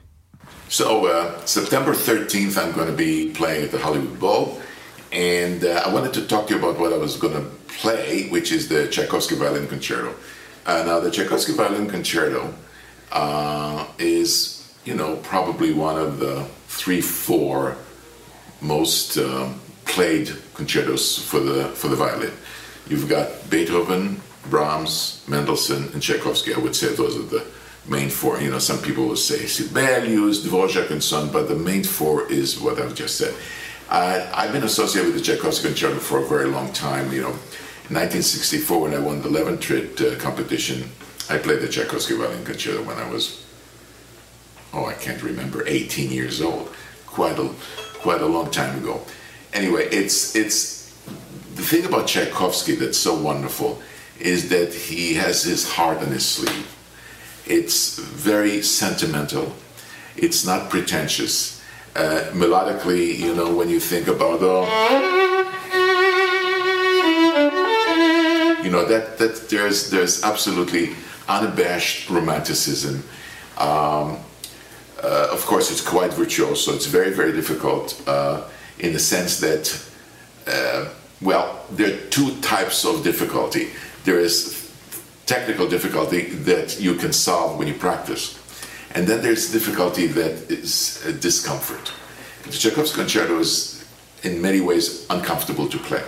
So, 0.68 1.04
uh, 1.04 1.46
September 1.46 1.96
13th, 1.96 2.58
I'm 2.58 2.74
going 2.74 2.88
to 2.88 2.96
be 2.96 3.32
playing 3.34 3.66
at 3.66 3.72
the 3.72 3.78
Hollywood 3.78 4.20
Bowl. 4.20 4.60
And 5.16 5.64
uh, 5.64 5.84
I 5.86 5.94
wanted 5.94 6.14
to 6.16 6.28
talk 6.28 6.48
to 6.48 6.54
you 6.54 6.60
about 6.60 6.78
what 6.78 6.92
I 6.92 6.98
was 6.98 7.16
going 7.16 7.34
to 7.34 7.50
play, 7.80 8.28
which 8.28 8.52
is 8.52 8.68
the 8.68 8.90
Tchaikovsky 8.90 9.36
Violin 9.36 9.66
Concerto. 9.66 10.14
Uh, 10.66 10.84
now, 10.86 11.00
the 11.00 11.10
Tchaikovsky 11.10 11.54
Violin 11.54 11.88
Concerto 11.88 12.54
uh, 13.14 13.88
is, 13.98 14.74
you 14.84 14.94
know, 14.94 15.16
probably 15.18 15.72
one 15.72 15.98
of 15.98 16.20
the 16.20 16.44
three, 16.68 17.00
four 17.00 17.78
most 18.60 19.18
um, 19.18 19.62
played 19.86 20.36
concertos 20.54 21.18
for 21.18 21.40
the 21.40 21.66
for 21.70 21.88
the 21.88 21.96
violin. 21.96 22.32
You've 22.90 23.08
got 23.08 23.50
Beethoven, 23.50 24.20
Brahms, 24.50 25.24
Mendelssohn, 25.30 25.94
and 25.94 26.02
Tchaikovsky. 26.02 26.54
I 26.54 26.58
would 26.58 26.76
say 26.76 26.94
those 26.94 27.16
are 27.16 27.24
the 27.24 27.46
main 27.88 28.10
four. 28.10 28.42
You 28.42 28.52
know, 28.52 28.60
some 28.60 28.80
people 28.80 29.06
will 29.08 29.16
say 29.16 29.46
Sibelius, 29.46 30.46
Dvorak, 30.46 30.92
and 30.92 31.02
so 31.02 31.22
on, 31.22 31.32
but 31.32 31.48
the 31.48 31.56
main 31.56 31.84
four 31.84 32.30
is 32.30 32.60
what 32.60 32.80
I've 32.80 32.96
just 32.96 33.18
said. 33.18 33.34
Uh, 33.90 34.32
I've 34.34 34.52
been 34.52 34.64
associated 34.64 35.14
with 35.14 35.24
the 35.24 35.32
Tchaikovsky 35.32 35.68
Concerto 35.68 36.00
for 36.00 36.20
a 36.20 36.26
very 36.26 36.46
long 36.46 36.74
time. 36.74 37.12
You 37.14 37.22
know, 37.22 37.30
in 37.30 37.94
1964, 37.94 38.82
when 38.82 38.94
I 38.94 39.00
won 39.00 39.22
the 39.22 39.30
Leventrit 39.30 40.02
uh, 40.02 40.20
competition, 40.20 40.90
I 41.30 41.38
played 41.38 41.62
the 41.62 41.68
Tchaikovsky 41.68 42.16
Violin 42.16 42.44
Concerto 42.44 42.84
when 42.84 42.98
I 42.98 43.10
was, 43.10 43.46
oh, 44.74 44.86
I 44.86 44.94
can't 44.94 45.22
remember, 45.22 45.68
18 45.68 46.12
years 46.12 46.42
old. 46.42 46.74
Quite 47.06 47.38
a, 47.38 47.50
quite 48.00 48.22
a 48.22 48.26
long 48.26 48.50
time 48.50 48.78
ago. 48.80 49.02
Anyway, 49.54 49.88
it's 49.92 50.36
it's 50.36 50.92
the 51.56 51.62
thing 51.62 51.86
about 51.86 52.08
Tchaikovsky 52.08 52.76
that's 52.76 52.98
so 52.98 53.16
wonderful 53.16 53.82
is 54.20 54.50
that 54.50 54.74
he 54.74 55.14
has 55.14 55.44
his 55.44 55.70
heart 55.74 56.00
on 56.00 56.08
his 56.08 56.26
sleeve. 56.26 56.76
It's 57.46 58.00
very 58.00 58.62
sentimental. 58.62 59.54
It's 60.18 60.46
not 60.46 60.70
pretentious 60.70 61.55
uh, 61.96 62.30
melodically, 62.34 63.18
you 63.18 63.34
know, 63.34 63.56
when 63.56 63.70
you 63.70 63.80
think 63.80 64.08
about 64.08 64.40
oh, 64.42 64.66
you 68.64 68.70
know 68.70 68.86
that 68.86 69.18
that 69.18 69.50
there's 69.50 69.90
there's 69.90 70.24
absolutely 70.24 70.96
unabashed 71.28 72.10
romanticism. 72.10 73.04
Um, 73.58 74.20
uh, 75.02 75.30
of 75.32 75.46
course, 75.46 75.72
it's 75.72 75.82
quite 75.82 76.14
virtuoso. 76.14 76.74
It's 76.74 76.88
very 76.88 77.12
very 77.12 77.32
difficult 77.32 78.02
uh, 78.08 78.44
in 78.80 78.92
the 78.94 79.00
sense 79.00 79.40
that 79.40 79.82
uh, 80.48 80.90
well, 81.22 81.66
there 81.72 81.94
are 81.94 81.98
two 82.10 82.36
types 82.42 82.84
of 82.86 83.04
difficulty. 83.04 83.70
There 84.04 84.20
is 84.20 84.62
technical 85.26 85.68
difficulty 85.68 86.30
that 86.44 86.80
you 86.80 86.96
can 86.96 87.14
solve 87.14 87.58
when 87.58 87.68
you 87.68 87.74
practice 87.74 88.38
and 88.94 89.08
then 89.08 89.22
there's 89.22 89.52
difficulty 89.52 90.08
that 90.08 90.52
is 90.52 91.04
discomfort. 91.20 91.92
The 92.44 92.52
Tchaikovsky 92.52 93.00
concerto 93.00 93.40
is 93.40 93.86
in 94.24 94.42
many 94.42 94.62
ways 94.62 95.06
uncomfortable 95.10 95.68
to 95.68 95.78
play. 95.78 96.04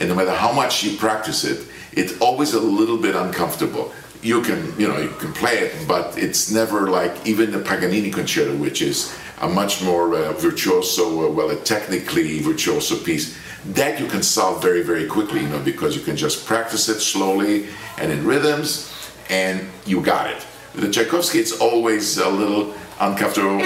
And 0.00 0.08
no 0.08 0.14
matter 0.14 0.32
how 0.32 0.52
much 0.52 0.84
you 0.84 0.96
practice 0.96 1.44
it, 1.44 1.66
it's 1.92 2.18
always 2.20 2.54
a 2.54 2.60
little 2.60 2.98
bit 2.98 3.16
uncomfortable. 3.16 3.92
You 4.22 4.42
can, 4.42 4.78
you 4.78 4.88
know, 4.88 4.98
you 4.98 5.10
can 5.10 5.32
play 5.32 5.58
it, 5.58 5.88
but 5.88 6.16
it's 6.18 6.50
never 6.50 6.88
like 6.90 7.26
even 7.26 7.50
the 7.50 7.58
Paganini 7.58 8.12
concerto, 8.12 8.56
which 8.56 8.82
is 8.82 9.16
a 9.40 9.48
much 9.48 9.82
more 9.82 10.14
uh, 10.14 10.32
virtuoso, 10.32 11.26
uh, 11.26 11.32
well, 11.32 11.50
a 11.50 11.56
technically 11.56 12.40
virtuoso 12.40 12.96
piece. 12.96 13.36
That 13.74 14.00
you 14.00 14.06
can 14.06 14.22
solve 14.22 14.62
very, 14.62 14.82
very 14.82 15.06
quickly, 15.06 15.40
you 15.40 15.48
know, 15.48 15.60
because 15.60 15.96
you 15.96 16.02
can 16.02 16.16
just 16.16 16.46
practice 16.46 16.88
it 16.88 17.00
slowly 17.00 17.66
and 17.98 18.12
in 18.12 18.24
rhythms, 18.24 18.92
and 19.28 19.68
you 19.84 20.00
got 20.00 20.30
it. 20.30 20.46
The 20.78 20.88
Tchaikovsky, 20.88 21.40
it's 21.40 21.58
always 21.58 22.18
a 22.18 22.28
little 22.28 22.72
uncomfortable. 23.00 23.58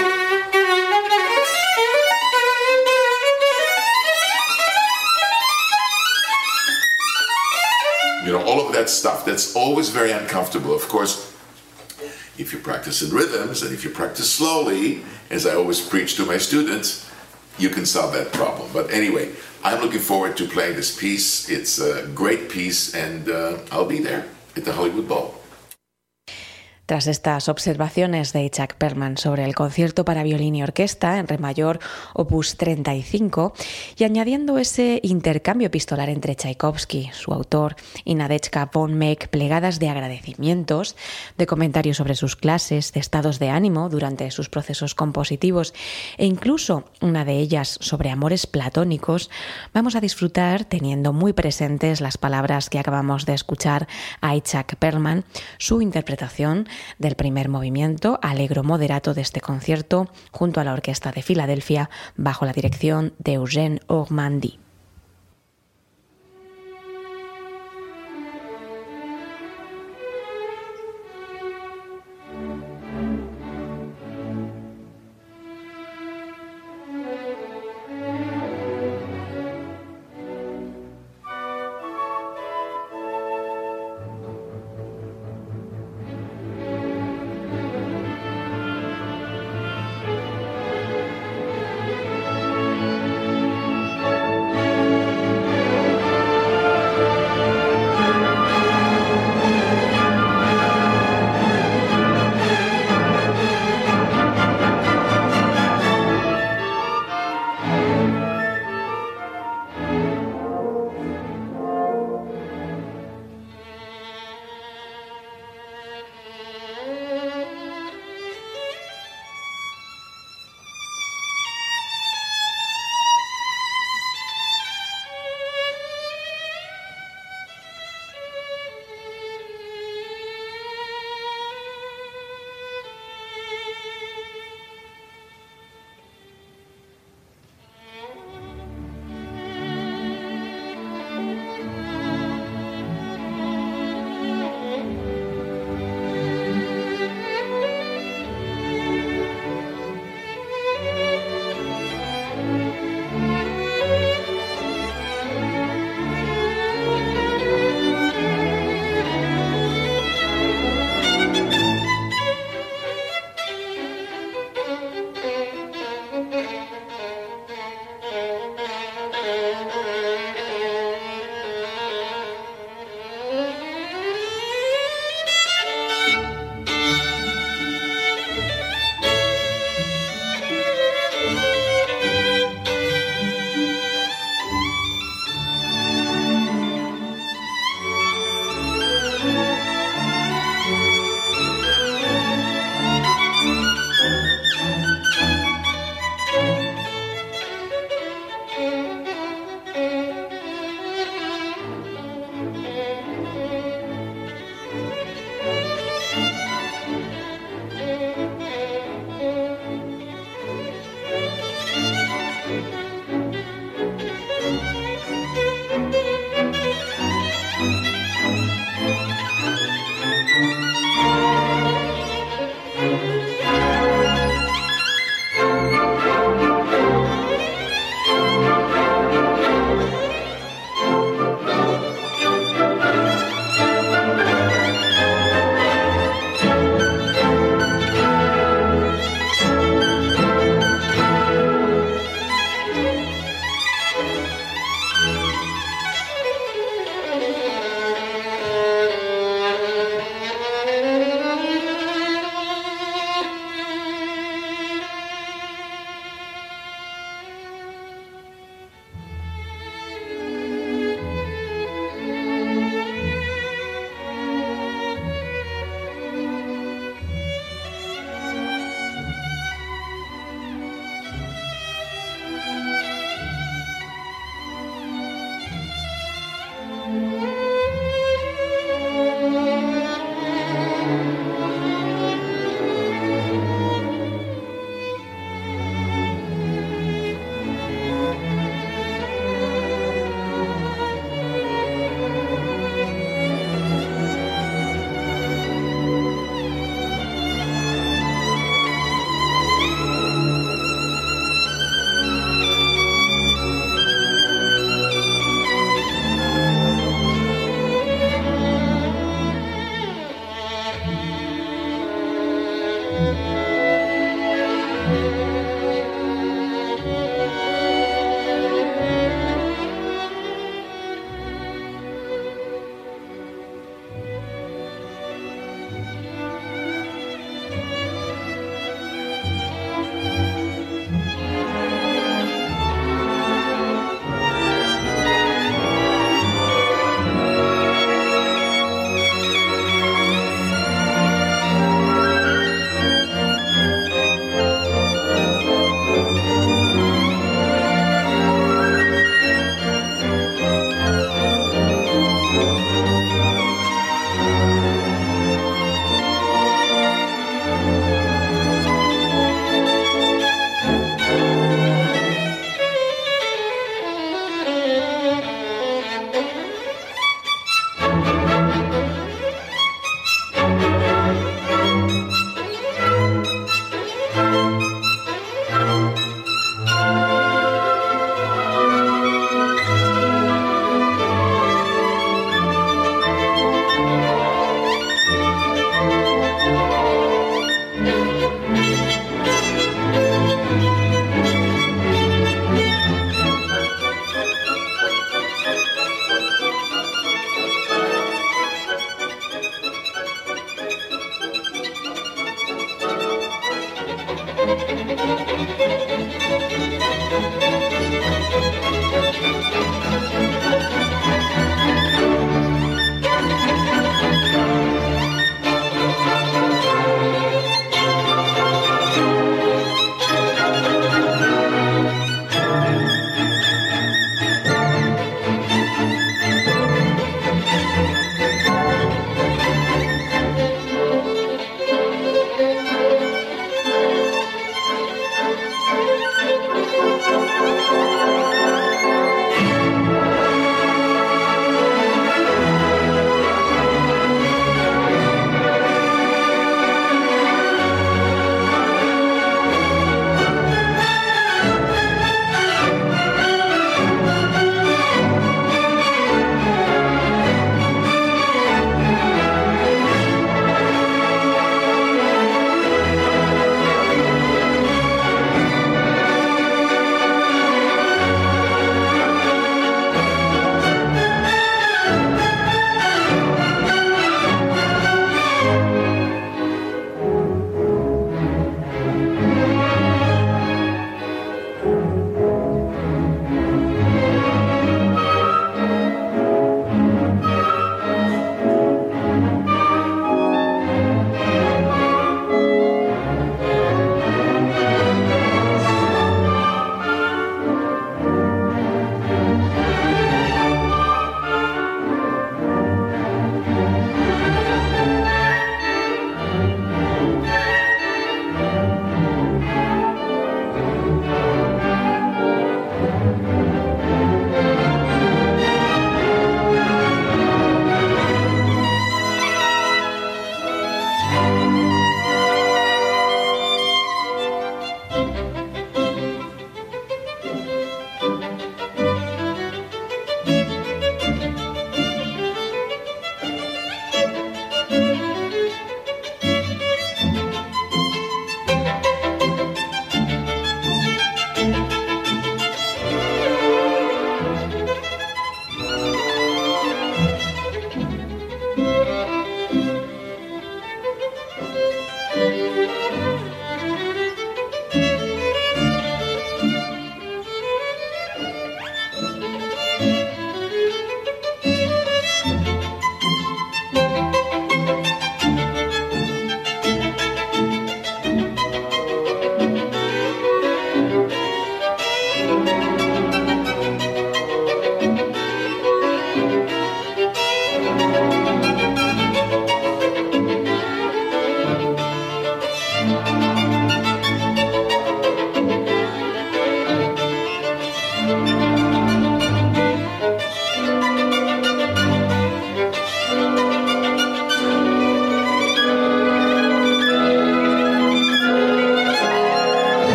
You 8.25 8.31
know, 8.31 8.41
all 8.43 8.65
of 8.65 8.73
that 8.73 8.89
stuff, 8.89 9.25
that's 9.25 9.55
always 9.55 9.89
very 9.89 10.11
uncomfortable. 10.11 10.73
Of 10.73 10.87
course, 10.87 11.31
if 12.39 12.51
you 12.51 12.57
practice 12.57 13.03
in 13.03 13.15
rhythms 13.15 13.61
and 13.61 13.71
if 13.71 13.83
you 13.83 13.91
practice 13.91 14.31
slowly, 14.31 15.03
as 15.29 15.45
I 15.45 15.53
always 15.53 15.79
preach 15.79 16.15
to 16.15 16.25
my 16.25 16.39
students, 16.39 17.07
you 17.59 17.69
can 17.69 17.85
solve 17.85 18.13
that 18.13 18.33
problem. 18.33 18.71
But 18.73 18.89
anyway, 18.89 19.33
I'm 19.63 19.81
looking 19.81 19.99
forward 19.99 20.35
to 20.37 20.47
playing 20.47 20.77
this 20.77 20.99
piece. 20.99 21.47
It's 21.47 21.79
a 21.79 22.07
great 22.07 22.49
piece, 22.49 22.95
and 22.95 23.29
uh, 23.29 23.59
I'll 23.71 23.85
be 23.85 23.99
there 23.99 24.25
at 24.55 24.65
the 24.65 24.73
Hollywood 24.73 25.07
Bowl. 25.07 25.42
Tras 26.85 27.07
estas 27.07 27.47
observaciones 27.47 28.33
de 28.33 28.49
Chuck 28.49 28.73
Perlman 28.73 29.15
sobre 29.15 29.45
el 29.45 29.55
concierto 29.55 30.03
para 30.03 30.21
violín 30.21 30.53
y 30.55 30.63
orquesta 30.63 31.17
en 31.17 31.29
re 31.29 31.37
mayor 31.37 31.79
opus 32.13 32.57
35 32.57 33.53
y 33.95 34.03
añadiendo 34.03 34.57
ese 34.57 34.99
intercambio 35.01 35.67
epistolar 35.67 36.09
entre 36.09 36.35
Tchaikovsky, 36.35 37.09
su 37.13 37.31
autor, 37.31 37.77
y 38.03 38.15
Nadezhka 38.15 38.69
von 38.73 38.95
Meck, 38.95 39.29
plegadas 39.29 39.79
de 39.79 39.87
agradecimientos, 39.87 40.97
de 41.37 41.47
comentarios 41.47 41.95
sobre 41.95 42.15
sus 42.15 42.35
clases, 42.35 42.91
de 42.91 42.99
estados 42.99 43.39
de 43.39 43.49
ánimo 43.49 43.87
durante 43.87 44.29
sus 44.29 44.49
procesos 44.49 44.93
compositivos 44.93 45.73
e 46.17 46.25
incluso 46.25 46.83
una 46.99 47.23
de 47.23 47.37
ellas 47.37 47.77
sobre 47.79 48.09
amores 48.09 48.45
platónicos, 48.45 49.29
vamos 49.73 49.95
a 49.95 50.01
disfrutar 50.01 50.65
teniendo 50.65 51.13
muy 51.13 51.31
presentes 51.31 52.01
las 52.01 52.17
palabras 52.17 52.69
que 52.69 52.79
acabamos 52.79 53.25
de 53.25 53.35
escuchar 53.35 53.87
a 54.19 54.37
Chuck 54.37 54.75
Perlman, 54.75 55.23
su 55.57 55.81
interpretación 55.81 56.67
del 56.97 57.15
primer 57.15 57.49
movimiento, 57.49 58.19
alegro 58.21 58.63
moderato 58.63 59.13
de 59.13 59.21
este 59.21 59.41
concierto, 59.41 60.09
junto 60.31 60.59
a 60.59 60.63
la 60.63 60.73
Orquesta 60.73 61.11
de 61.11 61.21
Filadelfia, 61.21 61.89
bajo 62.15 62.45
la 62.45 62.53
dirección 62.53 63.13
de 63.19 63.33
Eugène 63.33 63.79
Ormandy. 63.87 64.62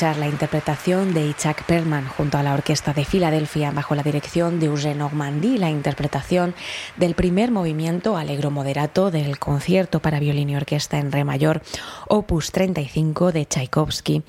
La 0.00 0.28
interpretación 0.28 1.12
de 1.12 1.26
Itzhak 1.26 1.64
Perlman 1.64 2.08
junto 2.08 2.38
a 2.38 2.42
la 2.42 2.54
Orquesta 2.54 2.94
de 2.94 3.04
Filadelfia 3.04 3.70
bajo 3.70 3.94
la 3.94 4.02
dirección 4.02 4.58
de 4.58 4.70
Eugène 4.70 4.96
Normandie, 4.96 5.58
la 5.58 5.68
interpretación 5.68 6.54
del 6.96 7.14
primer 7.14 7.50
movimiento 7.50 8.16
alegro 8.16 8.50
moderato 8.50 9.10
del 9.10 9.38
concierto 9.38 10.00
para 10.00 10.18
violín 10.18 10.48
y 10.48 10.56
orquesta 10.56 10.98
en 10.98 11.12
re 11.12 11.24
mayor, 11.24 11.60
opus 12.08 12.50
35 12.50 13.32
de 13.32 13.44
Tchaikovsky. 13.44 14.22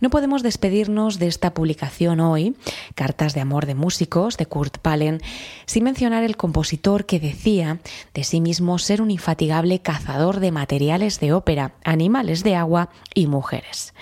No 0.00 0.10
podemos 0.10 0.42
despedirnos 0.42 1.18
de 1.18 1.28
esta 1.28 1.54
publicación 1.54 2.20
hoy, 2.20 2.54
Cartas 2.94 3.32
de 3.32 3.40
amor 3.40 3.64
de 3.64 3.74
músicos 3.74 4.36
de 4.36 4.44
Kurt 4.44 4.76
Palen, 4.76 5.22
sin 5.64 5.84
mencionar 5.84 6.22
el 6.22 6.36
compositor 6.36 7.06
que 7.06 7.18
decía 7.18 7.78
de 8.12 8.24
sí 8.24 8.42
mismo 8.42 8.78
ser 8.78 9.00
un 9.00 9.10
infatigable 9.10 9.78
cazador 9.78 10.40
de 10.40 10.52
materiales 10.52 11.18
de 11.18 11.32
ópera, 11.32 11.72
animales 11.82 12.44
de 12.44 12.56
agua 12.56 12.90
y 13.14 13.26
mujeres. 13.26 13.94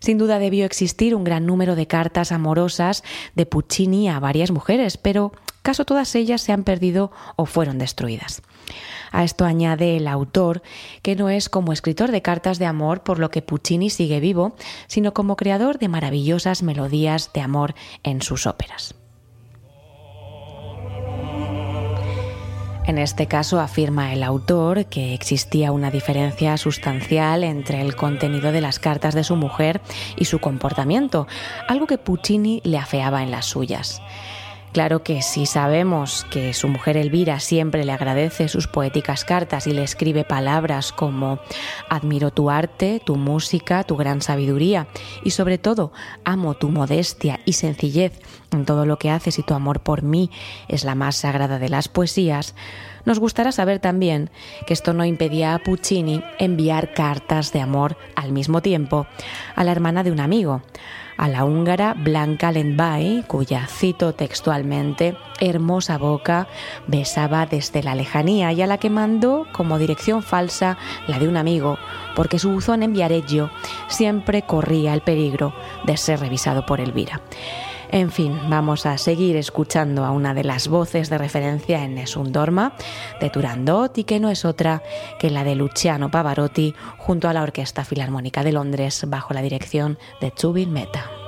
Sin 0.00 0.18
duda 0.18 0.38
debió 0.38 0.64
existir 0.64 1.14
un 1.14 1.24
gran 1.24 1.46
número 1.46 1.76
de 1.76 1.86
cartas 1.86 2.32
amorosas 2.32 3.04
de 3.34 3.46
Puccini 3.46 4.08
a 4.08 4.18
varias 4.18 4.50
mujeres, 4.50 4.96
pero 4.96 5.32
caso 5.62 5.84
todas 5.84 6.14
ellas 6.14 6.40
se 6.40 6.52
han 6.52 6.64
perdido 6.64 7.12
o 7.36 7.46
fueron 7.46 7.78
destruidas. 7.78 8.42
A 9.12 9.24
esto 9.24 9.44
añade 9.44 9.96
el 9.96 10.08
autor 10.08 10.62
que 11.02 11.16
no 11.16 11.28
es 11.28 11.48
como 11.48 11.72
escritor 11.72 12.10
de 12.10 12.22
cartas 12.22 12.58
de 12.58 12.66
amor 12.66 13.02
por 13.02 13.18
lo 13.18 13.30
que 13.30 13.42
Puccini 13.42 13.90
sigue 13.90 14.20
vivo, 14.20 14.54
sino 14.86 15.12
como 15.12 15.36
creador 15.36 15.78
de 15.78 15.88
maravillosas 15.88 16.62
melodías 16.62 17.30
de 17.34 17.40
amor 17.40 17.74
en 18.02 18.22
sus 18.22 18.46
óperas. 18.46 18.99
En 22.90 22.98
este 22.98 23.28
caso 23.28 23.60
afirma 23.60 24.12
el 24.12 24.24
autor 24.24 24.86
que 24.86 25.14
existía 25.14 25.70
una 25.70 25.92
diferencia 25.92 26.56
sustancial 26.56 27.44
entre 27.44 27.82
el 27.82 27.94
contenido 27.94 28.50
de 28.50 28.60
las 28.60 28.80
cartas 28.80 29.14
de 29.14 29.22
su 29.22 29.36
mujer 29.36 29.80
y 30.16 30.24
su 30.24 30.40
comportamiento, 30.40 31.28
algo 31.68 31.86
que 31.86 31.98
Puccini 31.98 32.60
le 32.64 32.78
afeaba 32.78 33.22
en 33.22 33.30
las 33.30 33.46
suyas. 33.46 34.02
Claro 34.72 35.02
que 35.02 35.20
si 35.20 35.46
sabemos 35.46 36.24
que 36.30 36.54
su 36.54 36.68
mujer 36.68 36.96
Elvira 36.96 37.40
siempre 37.40 37.84
le 37.84 37.90
agradece 37.90 38.48
sus 38.48 38.68
poéticas 38.68 39.24
cartas 39.24 39.66
y 39.66 39.72
le 39.72 39.82
escribe 39.82 40.22
palabras 40.22 40.92
como 40.92 41.40
admiro 41.88 42.30
tu 42.30 42.50
arte, 42.50 43.02
tu 43.04 43.16
música, 43.16 43.82
tu 43.82 43.96
gran 43.96 44.22
sabiduría 44.22 44.86
y 45.24 45.30
sobre 45.30 45.58
todo 45.58 45.92
amo 46.24 46.54
tu 46.54 46.68
modestia 46.68 47.40
y 47.44 47.54
sencillez. 47.54 48.20
En 48.52 48.64
todo 48.64 48.86
lo 48.86 48.96
que 48.96 49.10
haces 49.10 49.40
y 49.40 49.42
tu 49.42 49.54
amor 49.54 49.80
por 49.80 50.02
mí 50.02 50.30
es 50.68 50.84
la 50.84 50.94
más 50.94 51.16
sagrada 51.16 51.58
de 51.58 51.68
las 51.68 51.88
poesías, 51.88 52.54
nos 53.04 53.18
gustará 53.18 53.50
saber 53.52 53.78
también 53.78 54.30
que 54.66 54.74
esto 54.74 54.92
no 54.92 55.04
impedía 55.04 55.54
a 55.54 55.58
Puccini 55.58 56.22
enviar 56.38 56.92
cartas 56.92 57.52
de 57.52 57.60
amor 57.60 57.96
al 58.14 58.32
mismo 58.32 58.60
tiempo 58.60 59.06
a 59.56 59.64
la 59.64 59.72
hermana 59.72 60.02
de 60.04 60.12
un 60.12 60.20
amigo, 60.20 60.62
a 61.20 61.28
la 61.28 61.44
húngara 61.44 61.92
Blanca 61.92 62.50
Lendvai, 62.50 63.24
cuya 63.26 63.66
cito 63.66 64.14
textualmente 64.14 65.18
hermosa 65.38 65.98
boca 65.98 66.48
besaba 66.86 67.44
desde 67.44 67.82
la 67.82 67.94
lejanía 67.94 68.52
y 68.52 68.62
a 68.62 68.66
la 68.66 68.78
que 68.78 68.88
mandó 68.88 69.46
como 69.52 69.78
dirección 69.78 70.22
falsa 70.22 70.78
la 71.08 71.18
de 71.18 71.28
un 71.28 71.36
amigo, 71.36 71.76
porque 72.16 72.38
su 72.38 72.50
buzón 72.50 72.82
en 72.82 72.94
Viareggio 72.94 73.50
siempre 73.88 74.40
corría 74.46 74.94
el 74.94 75.02
peligro 75.02 75.52
de 75.84 75.98
ser 75.98 76.20
revisado 76.20 76.64
por 76.64 76.80
Elvira. 76.80 77.20
En 77.92 78.12
fin, 78.12 78.38
vamos 78.48 78.86
a 78.86 78.96
seguir 78.98 79.36
escuchando 79.36 80.04
a 80.04 80.12
una 80.12 80.32
de 80.32 80.44
las 80.44 80.68
voces 80.68 81.10
de 81.10 81.18
referencia 81.18 81.82
en 81.82 81.96
Nessun 81.96 82.30
Dorma 82.30 82.72
de 83.20 83.30
Turandot 83.30 83.98
y 83.98 84.04
que 84.04 84.20
no 84.20 84.30
es 84.30 84.44
otra 84.44 84.80
que 85.18 85.28
la 85.28 85.42
de 85.42 85.56
Luciano 85.56 86.08
Pavarotti 86.08 86.72
junto 86.98 87.28
a 87.28 87.32
la 87.32 87.42
Orquesta 87.42 87.84
Filarmónica 87.84 88.44
de 88.44 88.52
Londres 88.52 89.04
bajo 89.08 89.34
la 89.34 89.42
dirección 89.42 89.98
de 90.20 90.32
Chubin 90.32 90.72
Meta. 90.72 91.19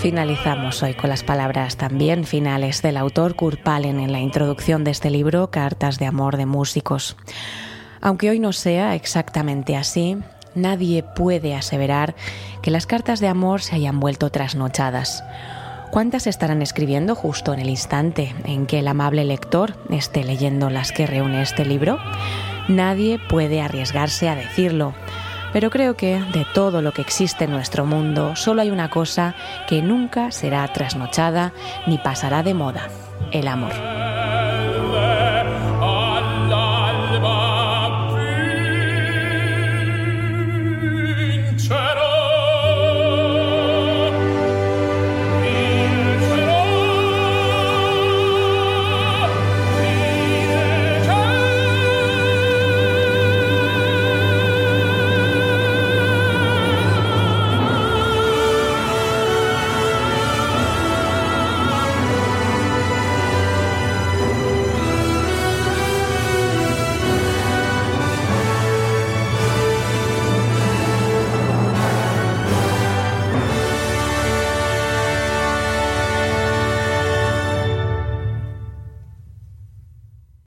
Finalizamos 0.00 0.82
hoy 0.82 0.94
con 0.94 1.10
las 1.10 1.22
palabras 1.22 1.76
también 1.76 2.24
finales 2.24 2.80
del 2.80 2.96
autor 2.96 3.36
Kurt 3.36 3.60
Palen 3.60 4.00
en 4.00 4.12
la 4.12 4.18
introducción 4.18 4.82
de 4.82 4.92
este 4.92 5.10
libro, 5.10 5.50
Cartas 5.50 5.98
de 5.98 6.06
Amor 6.06 6.38
de 6.38 6.46
Músicos. 6.46 7.18
Aunque 8.00 8.30
hoy 8.30 8.38
no 8.38 8.54
sea 8.54 8.94
exactamente 8.94 9.76
así, 9.76 10.16
nadie 10.54 11.02
puede 11.02 11.54
aseverar 11.54 12.14
que 12.62 12.70
las 12.70 12.86
cartas 12.86 13.20
de 13.20 13.28
amor 13.28 13.60
se 13.60 13.74
hayan 13.74 14.00
vuelto 14.00 14.30
trasnochadas. 14.30 15.22
¿Cuántas 15.90 16.26
estarán 16.26 16.62
escribiendo 16.62 17.14
justo 17.14 17.52
en 17.52 17.60
el 17.60 17.68
instante 17.68 18.34
en 18.46 18.64
que 18.64 18.78
el 18.78 18.88
amable 18.88 19.26
lector 19.26 19.76
esté 19.90 20.24
leyendo 20.24 20.70
las 20.70 20.92
que 20.92 21.06
reúne 21.06 21.42
este 21.42 21.66
libro? 21.66 21.98
Nadie 22.68 23.18
puede 23.28 23.60
arriesgarse 23.60 24.30
a 24.30 24.34
decirlo 24.34 24.94
pero 25.52 25.70
creo 25.70 25.96
que 25.96 26.20
de 26.32 26.46
todo 26.54 26.82
lo 26.82 26.92
que 26.92 27.02
existe 27.02 27.44
en 27.44 27.50
nuestro 27.50 27.86
mundo, 27.86 28.36
solo 28.36 28.62
hay 28.62 28.70
una 28.70 28.90
cosa 28.90 29.34
que 29.68 29.82
nunca 29.82 30.30
será 30.30 30.66
trasnochada 30.72 31.52
ni 31.86 31.98
pasará 31.98 32.42
de 32.42 32.54
moda, 32.54 32.88
el 33.32 33.48
amor. 33.48 33.72